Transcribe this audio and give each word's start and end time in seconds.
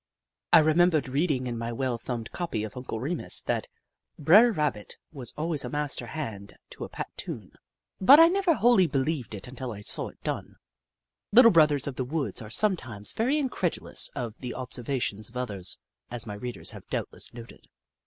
I 0.51 0.57
remembered 0.57 1.07
reading 1.07 1.45
in 1.45 1.59
my 1.59 1.71
well 1.71 1.99
thumbed 1.99 2.31
copy 2.31 2.63
of 2.63 2.73
C/nc/e 2.73 2.97
Remus 2.99 3.39
that" 3.41 3.67
Bre'r 4.19 4.51
Rabbit 4.51 4.97
was 5.11 5.31
always 5.37 5.63
a 5.63 5.69
master 5.69 6.07
hand 6.07 6.55
to 6.71 6.89
pat 6.89 7.09
a 7.13 7.15
tune," 7.21 7.51
but 7.99 8.17
1 8.17 8.29
74 8.33 8.55
The 8.55 8.57
Book 8.57 8.57
of 8.57 8.61
Clever 8.61 8.77
Beasts 8.77 8.89
I 8.89 8.97
never 8.97 9.03
wholly 9.05 9.05
believed 9.05 9.35
it 9.35 9.47
until 9.47 9.71
I 9.71 9.81
saw 9.81 10.07
it 10.07 10.23
done. 10.23 10.55
Little 11.31 11.51
Brothers 11.51 11.85
of 11.85 11.97
the 11.97 12.03
Woods 12.03 12.41
are 12.41 12.49
sometimes 12.49 13.13
very 13.13 13.37
incredulous 13.37 14.09
of 14.15 14.39
the 14.39 14.55
observations 14.55 15.29
of 15.29 15.37
others, 15.37 15.77
as 16.09 16.25
my 16.25 16.33
readers 16.33 16.71
have 16.71 16.89
doubtless 16.89 17.31
noted. 17.35 17.67